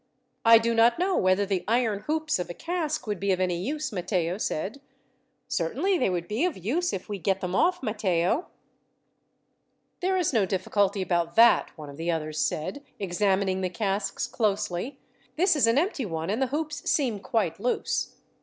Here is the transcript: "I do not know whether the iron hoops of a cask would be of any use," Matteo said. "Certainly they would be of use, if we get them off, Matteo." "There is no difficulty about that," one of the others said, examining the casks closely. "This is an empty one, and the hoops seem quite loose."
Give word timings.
"I 0.43 0.57
do 0.57 0.73
not 0.73 0.97
know 0.97 1.15
whether 1.15 1.45
the 1.45 1.63
iron 1.67 1.99
hoops 2.07 2.39
of 2.39 2.49
a 2.49 2.55
cask 2.55 3.05
would 3.05 3.19
be 3.19 3.31
of 3.31 3.39
any 3.39 3.61
use," 3.63 3.91
Matteo 3.91 4.39
said. 4.39 4.81
"Certainly 5.47 5.99
they 5.99 6.09
would 6.09 6.27
be 6.27 6.43
of 6.43 6.57
use, 6.57 6.91
if 6.91 7.07
we 7.07 7.19
get 7.19 7.39
them 7.39 7.53
off, 7.53 7.83
Matteo." 7.83 8.47
"There 9.99 10.17
is 10.17 10.33
no 10.33 10.47
difficulty 10.47 11.03
about 11.03 11.35
that," 11.35 11.69
one 11.77 11.91
of 11.91 11.97
the 11.97 12.09
others 12.09 12.39
said, 12.39 12.83
examining 12.99 13.61
the 13.61 13.69
casks 13.69 14.25
closely. 14.25 14.97
"This 15.35 15.55
is 15.55 15.67
an 15.67 15.77
empty 15.77 16.07
one, 16.07 16.31
and 16.31 16.41
the 16.41 16.47
hoops 16.47 16.89
seem 16.89 17.19
quite 17.19 17.59
loose." 17.59 18.15